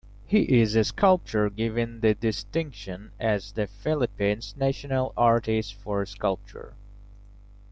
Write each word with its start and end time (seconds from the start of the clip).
He 0.25 0.59
is 0.59 0.75
a 0.75 0.83
sculptor 0.83 1.47
given 1.51 1.99
the 1.99 2.15
distinction 2.15 3.11
as 3.19 3.51
the 3.51 3.67
Philippines' 3.67 4.55
National 4.57 5.13
Artist 5.15 5.75
for 5.75 6.07
Sculpture. 6.07 6.73